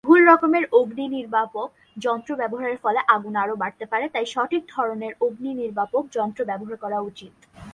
[0.07, 1.69] ভুল রকমের অগ্নিনির্বাপক
[1.97, 7.33] যন্ত্র ব্যবহারের ফলে আগুন আরও বাড়তে পারে তাই সঠিক ধরনের অগ্নিনির্বাপক যন্ত্র ব্যবহার করা উচিত।